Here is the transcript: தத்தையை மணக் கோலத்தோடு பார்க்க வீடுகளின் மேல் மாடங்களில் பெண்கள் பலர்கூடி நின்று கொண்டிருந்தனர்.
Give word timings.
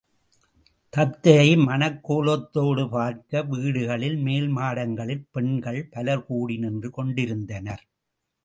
தத்தையை 0.93 1.49
மணக் 1.57 1.99
கோலத்தோடு 2.03 2.89
பார்க்க 2.89 3.43
வீடுகளின் 3.43 4.19
மேல் 4.21 4.47
மாடங்களில் 4.47 5.25
பெண்கள் 5.31 5.87
பலர்கூடி 5.91 6.57
நின்று 6.57 6.91
கொண்டிருந்தனர். 6.91 7.83